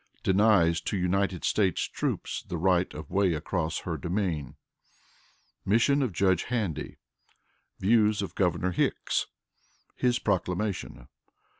[0.23, 4.55] Denies to United States Troops the Right of Way across her Domain.
[5.63, 6.97] Mission of Judge Handy.
[7.79, 9.27] Views of Governor Hicks.
[9.95, 11.07] His Proclamation.